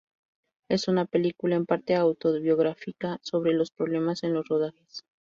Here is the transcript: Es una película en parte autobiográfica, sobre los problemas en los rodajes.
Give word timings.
Es 0.67 0.87
una 0.87 1.05
película 1.05 1.55
en 1.55 1.67
parte 1.67 1.93
autobiográfica, 1.95 3.19
sobre 3.21 3.53
los 3.53 3.69
problemas 3.69 4.23
en 4.23 4.33
los 4.33 4.47
rodajes. 4.47 5.03